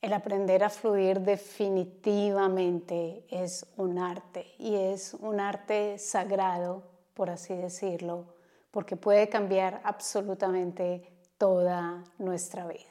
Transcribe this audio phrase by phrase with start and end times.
[0.00, 7.56] El aprender a fluir definitivamente es un arte y es un arte sagrado, por así
[7.56, 8.26] decirlo,
[8.70, 12.84] porque puede cambiar absolutamente toda nuestra vida.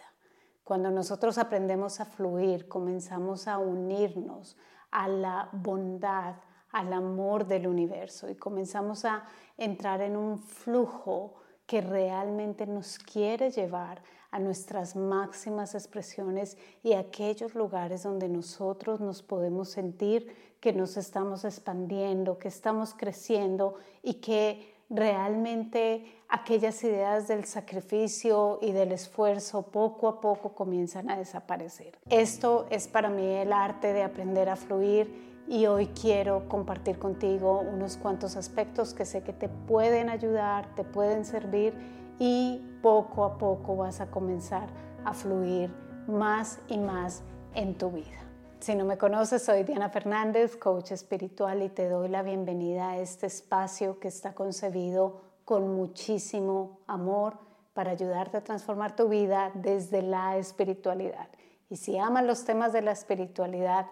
[0.65, 4.57] Cuando nosotros aprendemos a fluir, comenzamos a unirnos
[4.91, 6.35] a la bondad,
[6.71, 9.23] al amor del universo y comenzamos a
[9.55, 11.35] entrar en un flujo
[11.67, 18.99] que realmente nos quiere llevar a nuestras máximas expresiones y a aquellos lugares donde nosotros
[18.99, 27.27] nos podemos sentir que nos estamos expandiendo, que estamos creciendo y que realmente aquellas ideas
[27.27, 31.97] del sacrificio y del esfuerzo poco a poco comienzan a desaparecer.
[32.09, 37.61] Esto es para mí el arte de aprender a fluir y hoy quiero compartir contigo
[37.61, 41.73] unos cuantos aspectos que sé que te pueden ayudar, te pueden servir
[42.19, 44.67] y poco a poco vas a comenzar
[45.05, 45.73] a fluir
[46.07, 48.17] más y más en tu vida.
[48.59, 52.97] Si no me conoces, soy Diana Fernández, coach espiritual y te doy la bienvenida a
[52.97, 57.37] este espacio que está concebido con muchísimo amor
[57.73, 61.29] para ayudarte a transformar tu vida desde la espiritualidad.
[61.69, 63.85] Y si amas los temas de la espiritualidad,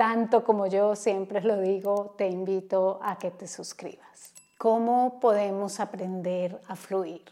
[0.00, 4.32] tanto como yo siempre lo digo, te invito a que te suscribas.
[4.56, 7.22] ¿Cómo podemos aprender a fluir?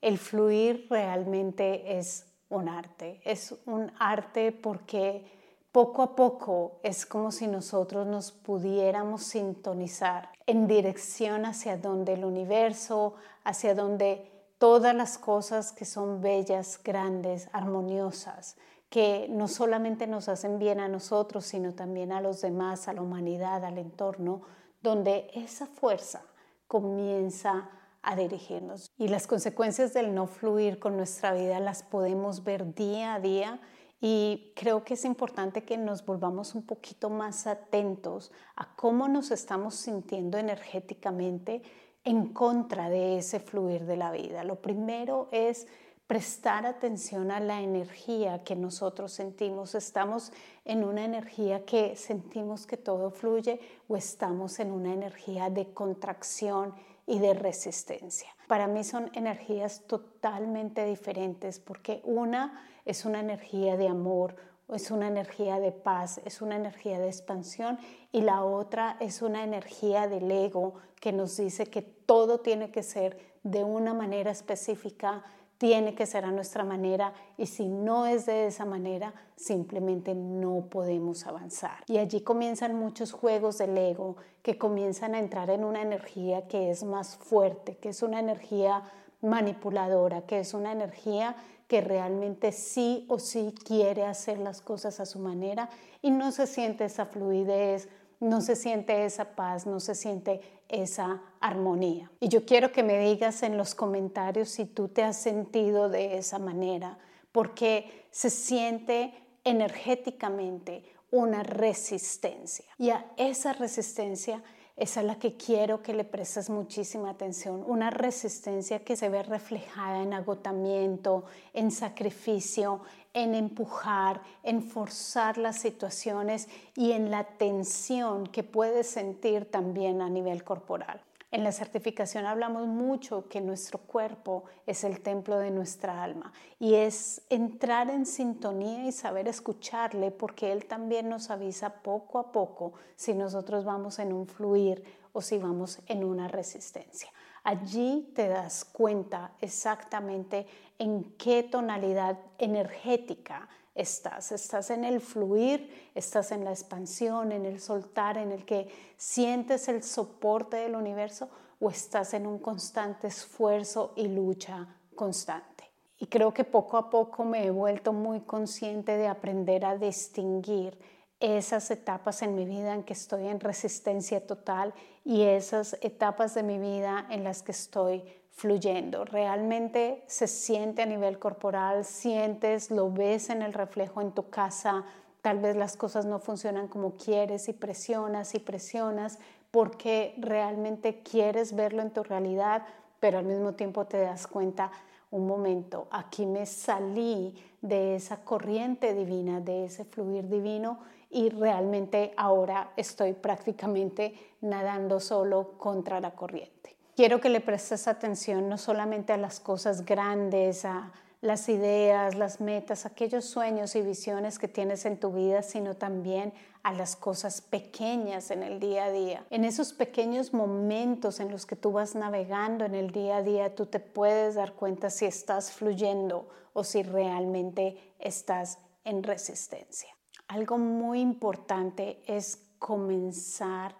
[0.00, 5.26] El fluir realmente es un arte, es un arte porque
[5.72, 12.24] poco a poco es como si nosotros nos pudiéramos sintonizar en dirección hacia donde el
[12.24, 18.56] universo, hacia donde todas las cosas que son bellas, grandes, armoniosas,
[18.96, 23.02] que no solamente nos hacen bien a nosotros, sino también a los demás, a la
[23.02, 24.40] humanidad, al entorno,
[24.80, 26.22] donde esa fuerza
[26.66, 27.68] comienza
[28.00, 28.90] a dirigirnos.
[28.96, 33.60] Y las consecuencias del no fluir con nuestra vida las podemos ver día a día
[34.00, 39.30] y creo que es importante que nos volvamos un poquito más atentos a cómo nos
[39.30, 41.60] estamos sintiendo energéticamente
[42.02, 44.42] en contra de ese fluir de la vida.
[44.42, 45.66] Lo primero es
[46.06, 49.74] prestar atención a la energía que nosotros sentimos.
[49.74, 50.32] ¿Estamos
[50.64, 56.74] en una energía que sentimos que todo fluye o estamos en una energía de contracción
[57.06, 58.28] y de resistencia?
[58.46, 64.36] Para mí son energías totalmente diferentes porque una es una energía de amor,
[64.68, 67.78] es una energía de paz, es una energía de expansión
[68.12, 72.82] y la otra es una energía del ego que nos dice que todo tiene que
[72.82, 75.24] ser de una manera específica,
[75.58, 80.66] tiene que ser a nuestra manera y si no es de esa manera, simplemente no
[80.70, 81.84] podemos avanzar.
[81.86, 86.70] Y allí comienzan muchos juegos del ego que comienzan a entrar en una energía que
[86.70, 88.82] es más fuerte, que es una energía
[89.22, 95.06] manipuladora, que es una energía que realmente sí o sí quiere hacer las cosas a
[95.06, 95.68] su manera
[96.00, 97.88] y no se siente esa fluidez,
[98.20, 102.10] no se siente esa paz, no se siente esa armonía.
[102.20, 106.18] Y yo quiero que me digas en los comentarios si tú te has sentido de
[106.18, 106.98] esa manera,
[107.32, 109.12] porque se siente
[109.44, 112.64] energéticamente una resistencia.
[112.78, 114.42] Y a esa resistencia
[114.76, 117.64] es a la que quiero que le prestes muchísima atención.
[117.66, 122.82] Una resistencia que se ve reflejada en agotamiento, en sacrificio,
[123.16, 130.10] en empujar, en forzar las situaciones y en la tensión que puedes sentir también a
[130.10, 131.00] nivel corporal.
[131.30, 136.74] En la certificación hablamos mucho que nuestro cuerpo es el templo de nuestra alma y
[136.74, 142.74] es entrar en sintonía y saber escucharle porque Él también nos avisa poco a poco
[142.96, 144.84] si nosotros vamos en un fluir
[145.14, 147.10] o si vamos en una resistencia.
[147.46, 150.48] Allí te das cuenta exactamente
[150.80, 154.32] en qué tonalidad energética estás.
[154.32, 159.68] Estás en el fluir, estás en la expansión, en el soltar, en el que sientes
[159.68, 161.28] el soporte del universo
[161.60, 165.70] o estás en un constante esfuerzo y lucha constante.
[166.00, 170.76] Y creo que poco a poco me he vuelto muy consciente de aprender a distinguir
[171.20, 174.74] esas etapas en mi vida en que estoy en resistencia total
[175.04, 179.04] y esas etapas de mi vida en las que estoy fluyendo.
[179.06, 184.84] Realmente se siente a nivel corporal, sientes, lo ves en el reflejo en tu casa,
[185.22, 189.18] tal vez las cosas no funcionan como quieres y presionas y presionas
[189.50, 192.66] porque realmente quieres verlo en tu realidad,
[193.00, 194.70] pero al mismo tiempo te das cuenta,
[195.10, 200.80] un momento, aquí me salí de esa corriente divina, de ese fluir divino
[201.16, 206.66] y realmente ahora estoy prácticamente nadando solo contra la corriente
[206.96, 212.40] quiero que le prestes atención no solamente a las cosas grandes, a las ideas, las
[212.40, 216.32] metas, aquellos sueños y visiones que tienes en tu vida, sino también
[216.62, 219.24] a las cosas pequeñas en el día a día.
[219.30, 223.54] En esos pequeños momentos en los que tú vas navegando en el día a día,
[223.54, 229.95] tú te puedes dar cuenta si estás fluyendo o si realmente estás en resistencia.
[230.28, 233.76] Algo muy importante es comenzar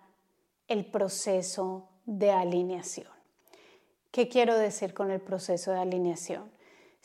[0.69, 3.09] el proceso de alineación.
[4.11, 6.56] ¿Qué quiero decir con el proceso de alineación?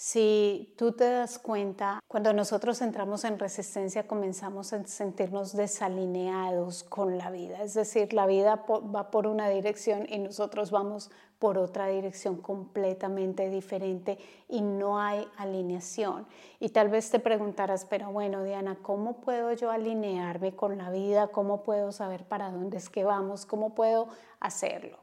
[0.04, 7.20] Si tú te das cuenta, cuando nosotros entramos en resistencia comenzamos a sentirnos desalineados con
[7.20, 11.86] la vida, es decir, la vida va por una dirección y nosotros vamos por otra
[11.86, 14.18] dirección completamente diferente
[14.50, 16.26] y no hay alineación.
[16.60, 21.28] Y tal vez te preguntarás, pero bueno, Diana, ¿cómo puedo yo alinearme con la vida?
[21.28, 23.46] ¿Cómo puedo saber para dónde es que vamos?
[23.46, 24.08] ¿Cómo puedo
[24.40, 24.98] hacerlo?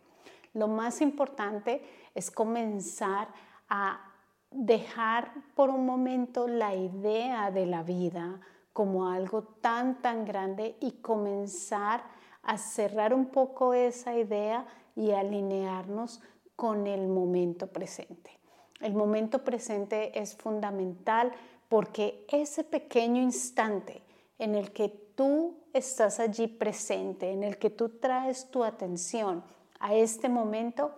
[0.54, 1.84] Lo más importante
[2.16, 3.28] es comenzar
[3.68, 4.08] a
[4.50, 8.40] dejar por un momento la idea de la vida
[8.72, 12.02] como algo tan, tan grande y comenzar
[12.42, 16.20] a cerrar un poco esa idea y alinearnos
[16.56, 18.38] con el momento presente.
[18.80, 21.32] El momento presente es fundamental
[21.68, 24.02] porque ese pequeño instante
[24.38, 29.42] en el que tú estás allí presente, en el que tú traes tu atención
[29.80, 30.92] a este momento,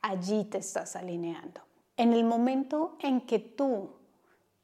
[0.00, 1.60] allí te estás alineando.
[1.96, 3.90] En el momento en que tú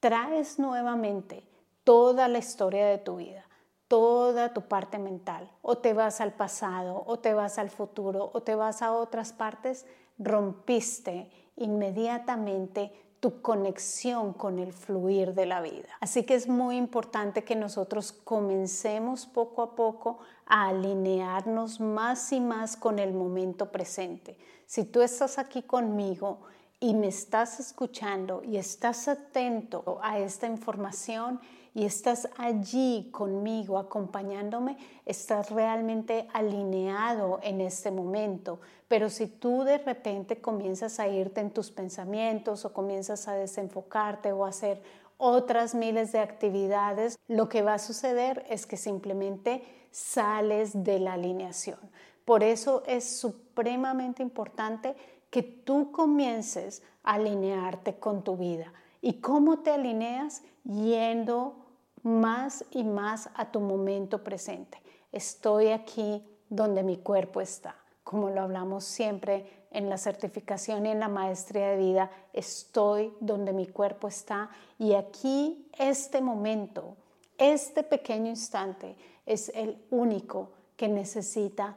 [0.00, 1.44] traes nuevamente
[1.84, 3.44] toda la historia de tu vida,
[3.86, 8.42] toda tu parte mental, o te vas al pasado, o te vas al futuro, o
[8.42, 9.86] te vas a otras partes,
[10.18, 15.88] rompiste inmediatamente tu conexión con el fluir de la vida.
[16.00, 22.40] Así que es muy importante que nosotros comencemos poco a poco a alinearnos más y
[22.40, 24.38] más con el momento presente.
[24.66, 26.38] Si tú estás aquí conmigo
[26.80, 31.38] y me estás escuchando y estás atento a esta información,
[31.74, 38.60] y estás allí conmigo acompañándome, estás realmente alineado en este momento.
[38.88, 44.32] Pero si tú de repente comienzas a irte en tus pensamientos o comienzas a desenfocarte
[44.32, 44.82] o a hacer
[45.16, 49.62] otras miles de actividades, lo que va a suceder es que simplemente
[49.92, 51.78] sales de la alineación.
[52.24, 54.96] Por eso es supremamente importante
[55.30, 58.72] que tú comiences a alinearte con tu vida.
[59.00, 60.42] ¿Y cómo te alineas?
[60.64, 61.54] Yendo
[62.02, 64.78] más y más a tu momento presente.
[65.12, 67.76] Estoy aquí donde mi cuerpo está.
[68.04, 73.52] Como lo hablamos siempre en la certificación y en la maestría de vida, estoy donde
[73.52, 76.96] mi cuerpo está y aquí este momento,
[77.38, 81.76] este pequeño instante es el único que necesita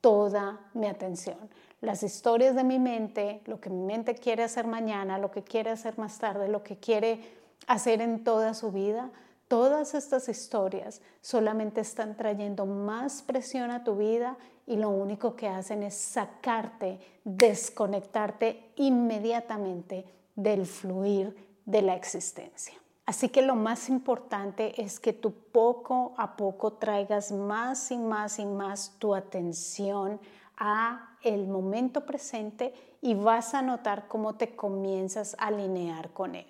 [0.00, 1.38] toda mi atención.
[1.80, 5.70] Las historias de mi mente, lo que mi mente quiere hacer mañana, lo que quiere
[5.70, 7.20] hacer más tarde, lo que quiere
[7.66, 9.10] hacer en toda su vida,
[9.50, 15.48] Todas estas historias solamente están trayendo más presión a tu vida y lo único que
[15.48, 20.04] hacen es sacarte, desconectarte inmediatamente
[20.36, 22.79] del fluir de la existencia.
[23.10, 28.38] Así que lo más importante es que tú poco a poco traigas más y más
[28.38, 30.20] y más tu atención
[30.56, 32.72] a el momento presente
[33.02, 36.46] y vas a notar cómo te comienzas a alinear con él.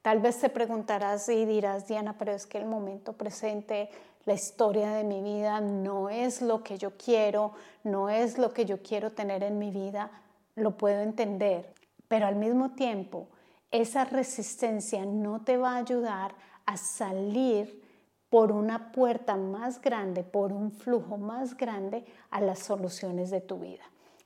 [0.00, 3.90] Tal vez te preguntarás y dirás, Diana, pero es que el momento presente,
[4.24, 7.52] la historia de mi vida no es lo que yo quiero,
[7.84, 10.10] no es lo que yo quiero tener en mi vida.
[10.54, 11.74] Lo puedo entender,
[12.08, 13.28] pero al mismo tiempo,
[13.70, 16.34] esa resistencia no te va a ayudar
[16.66, 17.82] a salir
[18.30, 23.58] por una puerta más grande, por un flujo más grande a las soluciones de tu
[23.58, 23.84] vida.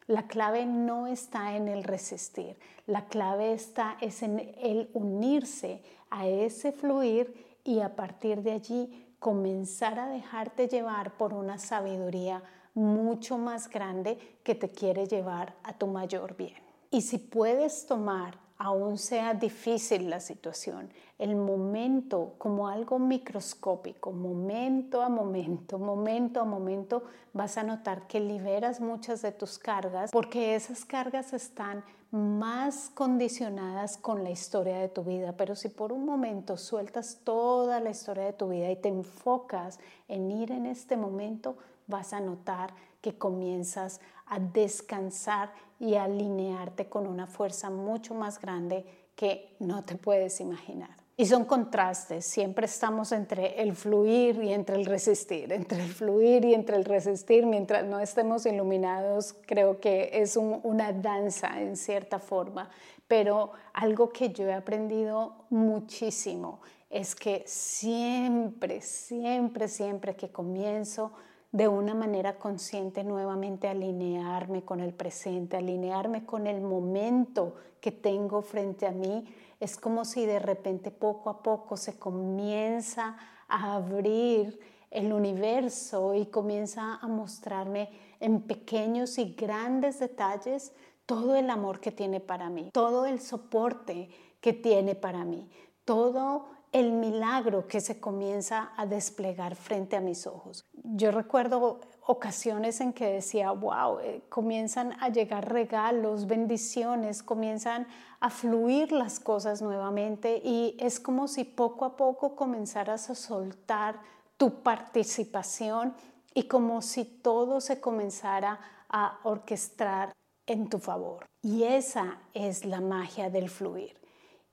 [0.08, 6.26] La clave no está en el resistir, la clave está es en el unirse a
[6.26, 12.42] ese fluir y a partir de allí comenzar a dejarte llevar por una sabiduría
[12.74, 16.60] mucho más grande que te quiere llevar a tu mayor bien.
[16.90, 20.88] Y si puedes tomar aún sea difícil la situación,
[21.18, 27.02] el momento como algo microscópico, momento a momento, momento a momento,
[27.32, 33.96] vas a notar que liberas muchas de tus cargas porque esas cargas están más condicionadas
[33.96, 35.36] con la historia de tu vida.
[35.36, 39.80] Pero si por un momento sueltas toda la historia de tu vida y te enfocas
[40.06, 41.56] en ir en este momento,
[41.88, 48.86] vas a notar que comienzas a descansar y alinearte con una fuerza mucho más grande
[49.16, 50.90] que no te puedes imaginar.
[51.16, 56.44] Y son contrastes, siempre estamos entre el fluir y entre el resistir, entre el fluir
[56.44, 62.20] y entre el resistir, mientras no estemos iluminados, creo que es una danza en cierta
[62.20, 62.70] forma,
[63.08, 66.60] pero algo que yo he aprendido muchísimo
[66.90, 71.12] es que siempre, siempre, siempre que comienzo
[71.52, 78.40] de una manera consciente nuevamente alinearme con el presente, alinearme con el momento que tengo
[78.40, 79.26] frente a mí,
[79.60, 83.16] es como si de repente poco a poco se comienza
[83.48, 84.58] a abrir
[84.90, 90.72] el universo y comienza a mostrarme en pequeños y grandes detalles
[91.04, 94.08] todo el amor que tiene para mí, todo el soporte
[94.40, 95.50] que tiene para mí,
[95.84, 100.64] todo el milagro que se comienza a desplegar frente a mis ojos.
[100.72, 107.86] Yo recuerdo ocasiones en que decía, wow, eh, comienzan a llegar regalos, bendiciones, comienzan
[108.20, 114.00] a fluir las cosas nuevamente y es como si poco a poco comenzaras a soltar
[114.38, 115.94] tu participación
[116.34, 120.12] y como si todo se comenzara a orquestar
[120.46, 121.26] en tu favor.
[121.42, 124.01] Y esa es la magia del fluir.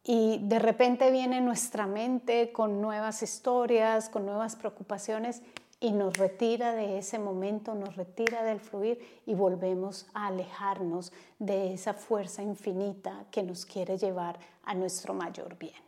[0.03, 5.41] Y de repente viene nuestra mente con nuevas historias, con nuevas preocupaciones
[5.79, 11.73] y nos retira de ese momento, nos retira del fluir y volvemos a alejarnos de
[11.73, 15.81] esa fuerza infinita que nos quiere llevar a nuestro mayor bien.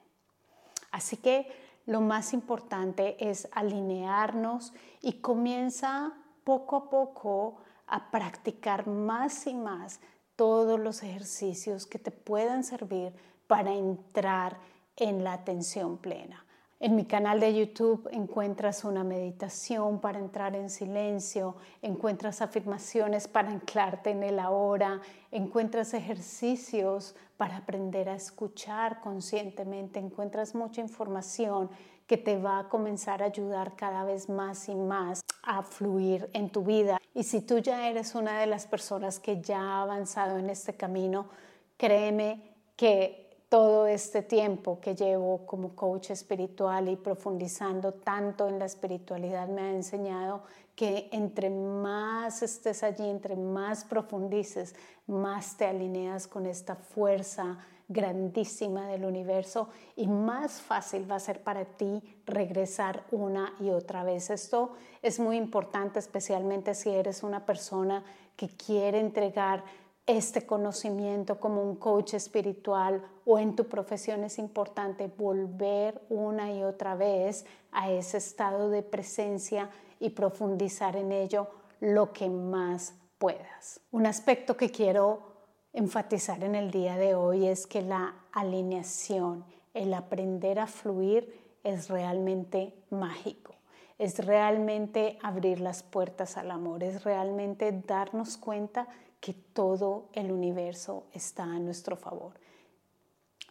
[0.91, 1.51] Así que
[1.85, 6.13] lo más importante es alinearnos y comienza
[6.43, 9.99] poco a poco a practicar más y más
[10.35, 13.13] todos los ejercicios que te puedan servir
[13.51, 14.55] para entrar
[14.95, 16.45] en la atención plena.
[16.79, 23.49] En mi canal de YouTube encuentras una meditación para entrar en silencio, encuentras afirmaciones para
[23.49, 31.69] anclarte en el ahora, encuentras ejercicios para aprender a escuchar conscientemente, encuentras mucha información
[32.07, 36.49] que te va a comenzar a ayudar cada vez más y más a fluir en
[36.51, 37.01] tu vida.
[37.13, 40.77] Y si tú ya eres una de las personas que ya ha avanzado en este
[40.77, 41.27] camino,
[41.75, 48.63] créeme que todo este tiempo que llevo como coach espiritual y profundizando tanto en la
[48.63, 50.43] espiritualidad me ha enseñado
[50.73, 54.73] que entre más estés allí, entre más profundices,
[55.05, 57.57] más te alineas con esta fuerza
[57.89, 59.67] grandísima del universo
[59.97, 64.29] y más fácil va a ser para ti regresar una y otra vez.
[64.29, 68.05] Esto es muy importante, especialmente si eres una persona
[68.37, 69.65] que quiere entregar
[70.07, 76.63] este conocimiento como un coach espiritual o en tu profesión es importante volver una y
[76.63, 81.47] otra vez a ese estado de presencia y profundizar en ello
[81.79, 83.79] lo que más puedas.
[83.91, 85.31] Un aspecto que quiero
[85.73, 91.89] enfatizar en el día de hoy es que la alineación, el aprender a fluir es
[91.89, 93.55] realmente mágico
[94.01, 98.87] es realmente abrir las puertas al amor, es realmente darnos cuenta
[99.21, 102.33] que todo el universo está a nuestro favor.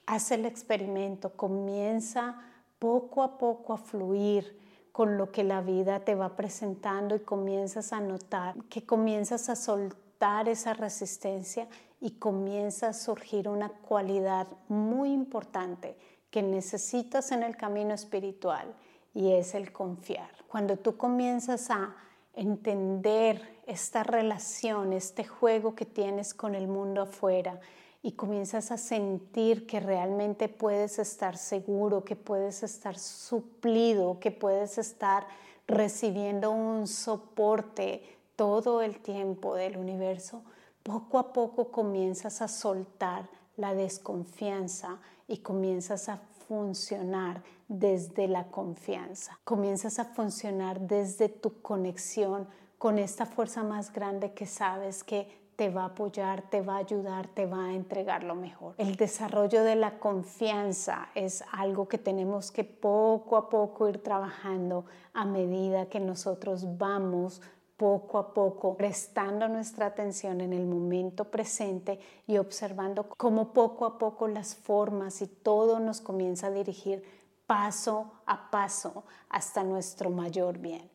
[0.05, 2.43] Haz el experimento, comienza
[2.79, 4.59] poco a poco a fluir
[4.93, 9.57] con lo que la vida te va presentando y comienzas a notar que comienzas a
[9.57, 11.69] soltar esa resistencia
[12.01, 15.97] y comienza a surgir una cualidad muy importante
[16.31, 18.75] que necesitas en el camino espiritual
[19.15, 20.31] y es el confiar.
[20.49, 21.95] Cuando tú comienzas a
[22.35, 27.61] entender esta relación, este juego que tienes con el mundo afuera
[28.03, 34.77] y comienzas a sentir que realmente puedes estar seguro, que puedes estar suplido, que puedes
[34.79, 35.29] estar
[35.69, 38.03] recibiendo un soporte
[38.35, 40.43] todo el tiempo del universo,
[40.83, 44.99] poco a poco comienzas a soltar la desconfianza
[45.29, 46.17] y comienzas a
[46.49, 49.39] funcionar desde la confianza.
[49.45, 52.49] Comienzas a funcionar desde tu conexión
[52.81, 56.79] con esta fuerza más grande que sabes que te va a apoyar, te va a
[56.79, 58.75] ayudar, te va a entregar lo mejor.
[58.79, 64.87] El desarrollo de la confianza es algo que tenemos que poco a poco ir trabajando
[65.13, 67.43] a medida que nosotros vamos
[67.77, 73.99] poco a poco, prestando nuestra atención en el momento presente y observando cómo poco a
[73.99, 77.05] poco las formas y todo nos comienza a dirigir
[77.47, 80.89] paso a paso hasta nuestro mayor bien.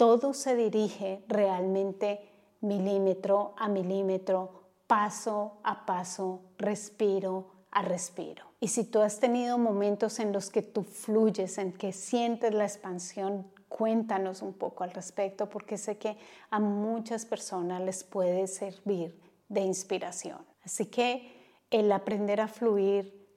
[0.00, 2.26] Todo se dirige realmente
[2.62, 8.46] milímetro a milímetro, paso a paso, respiro a respiro.
[8.60, 12.64] Y si tú has tenido momentos en los que tú fluyes, en que sientes la
[12.64, 16.16] expansión Cuéntanos un poco al respecto porque sé que
[16.50, 20.38] a muchas personas les puede servir de inspiración.
[20.64, 21.30] Así que
[21.70, 23.28] el aprender a fluir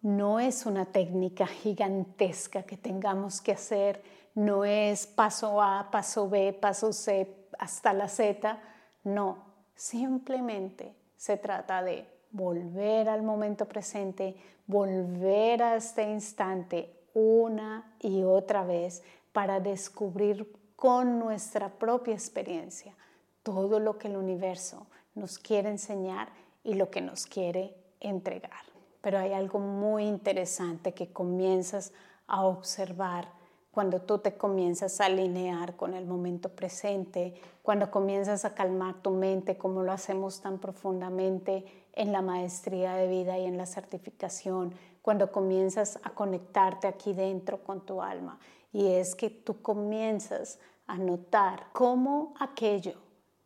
[0.00, 4.02] no es una técnica gigantesca que tengamos que hacer,
[4.38, 8.56] no es paso A, paso B, paso C hasta la Z,
[9.02, 9.38] no,
[9.74, 14.36] simplemente se trata de volver al momento presente,
[14.68, 19.02] volver a este instante una y otra vez
[19.32, 22.94] para descubrir con nuestra propia experiencia
[23.42, 26.28] todo lo que el universo nos quiere enseñar
[26.62, 28.52] y lo que nos quiere entregar.
[29.00, 31.92] Pero hay algo muy interesante que comienzas
[32.28, 33.37] a observar
[33.70, 39.10] cuando tú te comienzas a alinear con el momento presente, cuando comienzas a calmar tu
[39.10, 44.72] mente como lo hacemos tan profundamente en la maestría de vida y en la certificación,
[45.02, 48.38] cuando comienzas a conectarte aquí dentro con tu alma.
[48.72, 52.94] Y es que tú comienzas a notar cómo aquello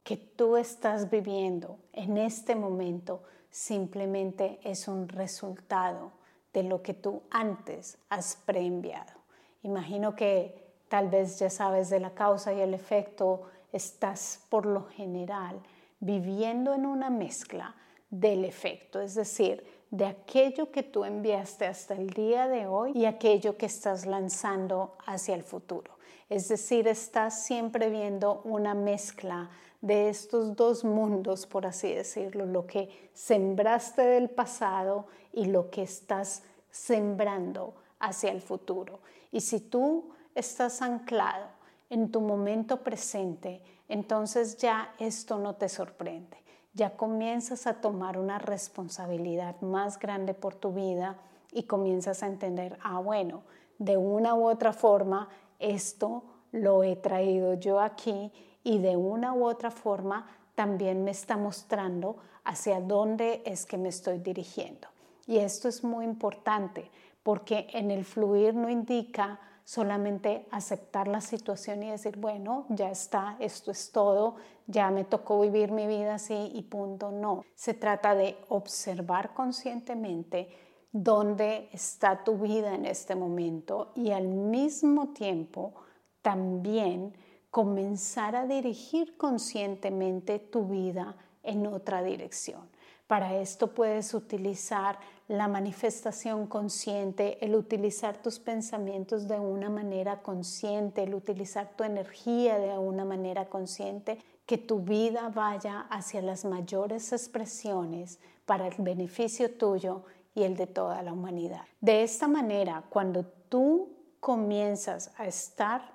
[0.02, 6.12] que tú estás viviendo en este momento simplemente es un resultado
[6.52, 9.21] de lo que tú antes has preenviado.
[9.62, 13.42] Imagino que tal vez ya sabes de la causa y el efecto,
[13.72, 15.60] estás por lo general
[16.00, 17.74] viviendo en una mezcla
[18.10, 23.06] del efecto, es decir, de aquello que tú enviaste hasta el día de hoy y
[23.06, 25.92] aquello que estás lanzando hacia el futuro.
[26.28, 29.50] Es decir, estás siempre viendo una mezcla
[29.80, 35.82] de estos dos mundos, por así decirlo, lo que sembraste del pasado y lo que
[35.82, 39.00] estás sembrando hacia el futuro.
[39.32, 41.48] Y si tú estás anclado
[41.90, 46.36] en tu momento presente, entonces ya esto no te sorprende.
[46.74, 51.18] Ya comienzas a tomar una responsabilidad más grande por tu vida
[51.50, 53.42] y comienzas a entender, ah, bueno,
[53.78, 56.22] de una u otra forma, esto
[56.52, 62.16] lo he traído yo aquí y de una u otra forma también me está mostrando
[62.44, 64.88] hacia dónde es que me estoy dirigiendo.
[65.26, 66.90] Y esto es muy importante
[67.22, 73.36] porque en el fluir no indica solamente aceptar la situación y decir, bueno, ya está,
[73.38, 74.36] esto es todo,
[74.66, 77.10] ya me tocó vivir mi vida así y punto.
[77.10, 80.48] No, se trata de observar conscientemente
[80.90, 85.74] dónde está tu vida en este momento y al mismo tiempo
[86.20, 87.16] también
[87.50, 92.68] comenzar a dirigir conscientemente tu vida en otra dirección.
[93.06, 94.98] Para esto puedes utilizar
[95.32, 102.58] la manifestación consciente, el utilizar tus pensamientos de una manera consciente, el utilizar tu energía
[102.58, 109.50] de una manera consciente, que tu vida vaya hacia las mayores expresiones para el beneficio
[109.50, 110.02] tuyo
[110.34, 111.62] y el de toda la humanidad.
[111.80, 113.88] De esta manera, cuando tú
[114.20, 115.92] comienzas a estar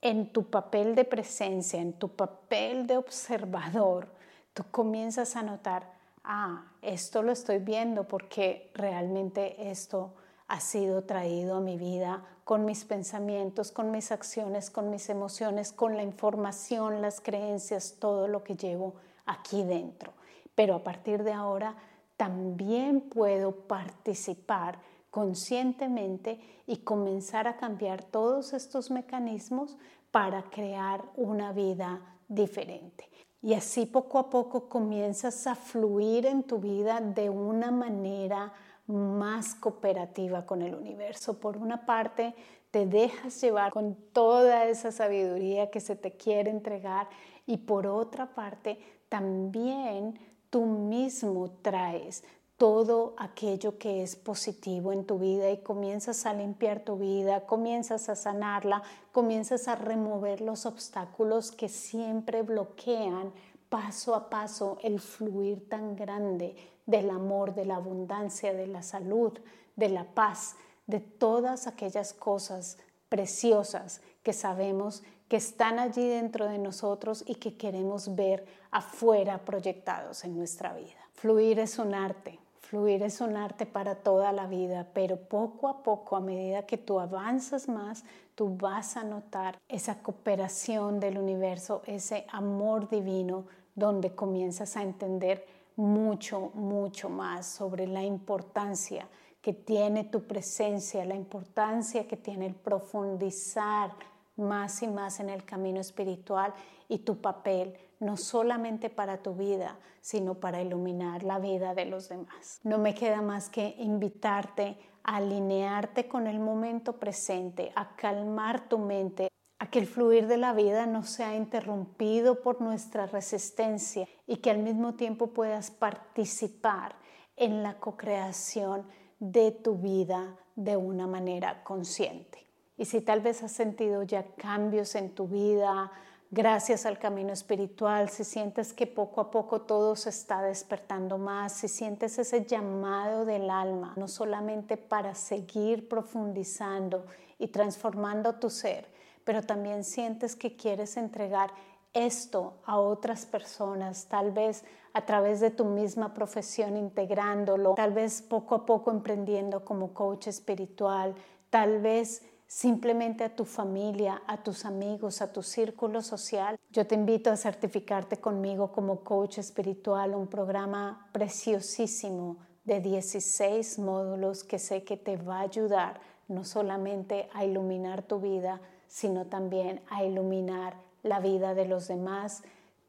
[0.00, 4.08] en tu papel de presencia, en tu papel de observador,
[4.54, 5.91] tú comienzas a notar
[6.24, 10.14] ah, esto lo estoy viendo porque realmente esto
[10.48, 15.72] ha sido traído a mi vida con mis pensamientos, con mis acciones, con mis emociones,
[15.72, 20.12] con la información, las creencias, todo lo que llevo aquí dentro.
[20.54, 21.76] Pero a partir de ahora
[22.16, 24.78] también puedo participar
[25.10, 29.76] conscientemente y comenzar a cambiar todos estos mecanismos
[30.10, 33.08] para crear una vida diferente.
[33.42, 38.52] Y así poco a poco comienzas a fluir en tu vida de una manera
[38.86, 41.40] más cooperativa con el universo.
[41.40, 42.34] Por una parte,
[42.70, 47.08] te dejas llevar con toda esa sabiduría que se te quiere entregar
[47.44, 48.78] y por otra parte,
[49.08, 52.22] también tú mismo traes
[52.62, 58.08] todo aquello que es positivo en tu vida y comienzas a limpiar tu vida, comienzas
[58.08, 63.32] a sanarla, comienzas a remover los obstáculos que siempre bloquean
[63.68, 66.54] paso a paso el fluir tan grande
[66.86, 69.32] del amor, de la abundancia, de la salud,
[69.74, 70.54] de la paz,
[70.86, 77.56] de todas aquellas cosas preciosas que sabemos que están allí dentro de nosotros y que
[77.56, 81.02] queremos ver afuera proyectados en nuestra vida.
[81.14, 82.38] Fluir es un arte,
[82.72, 86.78] Fluir es un arte para toda la vida, pero poco a poco, a medida que
[86.78, 88.02] tú avanzas más,
[88.34, 95.44] tú vas a notar esa cooperación del universo, ese amor divino, donde comienzas a entender
[95.76, 99.06] mucho, mucho más sobre la importancia
[99.42, 103.92] que tiene tu presencia, la importancia que tiene el profundizar
[104.36, 106.54] más y más en el camino espiritual
[106.88, 112.08] y tu papel no solamente para tu vida, sino para iluminar la vida de los
[112.08, 112.60] demás.
[112.64, 118.78] No me queda más que invitarte a alinearte con el momento presente, a calmar tu
[118.78, 119.28] mente,
[119.60, 124.50] a que el fluir de la vida no sea interrumpido por nuestra resistencia y que
[124.50, 126.96] al mismo tiempo puedas participar
[127.36, 128.84] en la co-creación
[129.20, 132.48] de tu vida de una manera consciente.
[132.76, 135.92] Y si tal vez has sentido ya cambios en tu vida,
[136.32, 141.52] gracias al camino espiritual, si sientes que poco a poco todo se está despertando más,
[141.52, 147.04] si sientes ese llamado del alma, no solamente para seguir profundizando
[147.38, 148.88] y transformando tu ser,
[149.24, 151.50] pero también sientes que quieres entregar
[151.92, 154.64] esto a otras personas, tal vez
[154.94, 160.28] a través de tu misma profesión integrándolo, tal vez poco a poco emprendiendo como coach
[160.28, 161.14] espiritual,
[161.50, 166.58] tal vez simplemente a tu familia, a tus amigos, a tu círculo social.
[166.70, 174.44] Yo te invito a certificarte conmigo como coach espiritual, un programa preciosísimo de 16 módulos
[174.44, 179.80] que sé que te va a ayudar no solamente a iluminar tu vida, sino también
[179.88, 182.42] a iluminar la vida de los demás.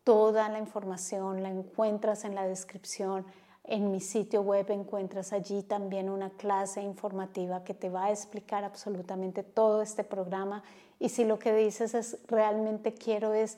[0.03, 3.25] Toda la información la encuentras en la descripción.
[3.65, 8.63] En mi sitio web encuentras allí también una clase informativa que te va a explicar
[8.63, 10.63] absolutamente todo este programa.
[10.99, 13.57] Y si lo que dices es realmente quiero es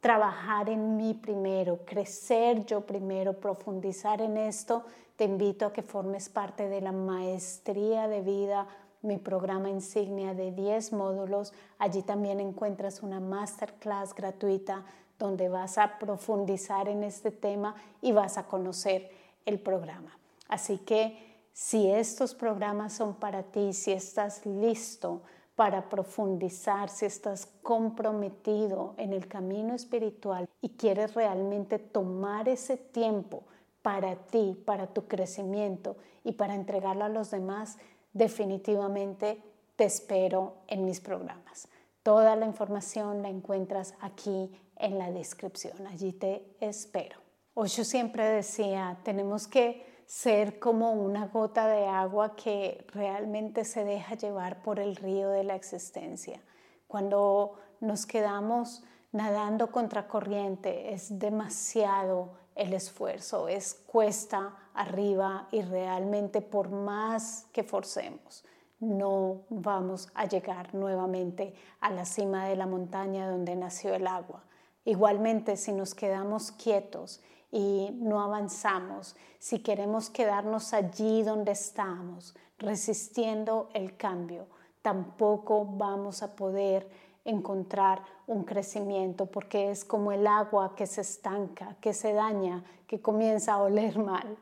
[0.00, 4.84] trabajar en mí primero, crecer yo primero, profundizar en esto,
[5.16, 8.66] te invito a que formes parte de la maestría de vida
[9.02, 11.52] mi programa insignia de 10 módulos.
[11.78, 14.84] Allí también encuentras una masterclass gratuita
[15.18, 19.10] donde vas a profundizar en este tema y vas a conocer
[19.46, 20.18] el programa.
[20.48, 25.22] Así que si estos programas son para ti, si estás listo
[25.54, 33.44] para profundizar, si estás comprometido en el camino espiritual y quieres realmente tomar ese tiempo
[33.82, 37.78] para ti, para tu crecimiento y para entregarlo a los demás,
[38.12, 39.42] definitivamente
[39.76, 41.68] te espero en mis programas.
[42.02, 45.86] Toda la información la encuentras aquí en la descripción.
[45.86, 47.21] Allí te espero.
[47.54, 54.14] Osho siempre decía, tenemos que ser como una gota de agua que realmente se deja
[54.14, 56.40] llevar por el río de la existencia.
[56.86, 66.40] Cuando nos quedamos nadando contra corriente es demasiado el esfuerzo, es cuesta arriba y realmente
[66.40, 68.44] por más que forcemos,
[68.80, 74.42] no vamos a llegar nuevamente a la cima de la montaña donde nació el agua.
[74.84, 83.68] Igualmente, si nos quedamos quietos y no avanzamos, si queremos quedarnos allí donde estamos, resistiendo
[83.74, 84.46] el cambio,
[84.80, 86.88] tampoco vamos a poder
[87.24, 93.02] encontrar un crecimiento porque es como el agua que se estanca, que se daña, que
[93.02, 94.38] comienza a oler mal.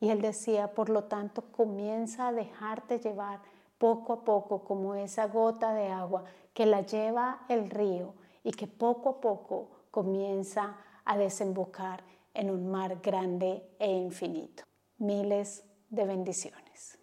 [0.00, 3.40] Y él decía, por lo tanto, comienza a dejarte llevar
[3.78, 8.66] poco a poco como esa gota de agua que la lleva el río y que
[8.66, 12.02] poco a poco comienza a desembocar
[12.36, 14.62] en un mar grande e infinito.
[14.98, 16.94] Miles de bendiciones.